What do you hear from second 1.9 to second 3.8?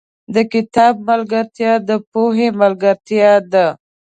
پوهې ملګرتیا ده.